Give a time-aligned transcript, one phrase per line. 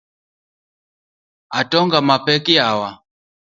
[1.59, 2.89] Atonga no pek yawa.